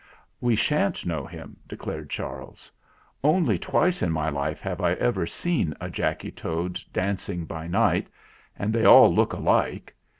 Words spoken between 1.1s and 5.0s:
him," declared Charles. "Only twice in my life have I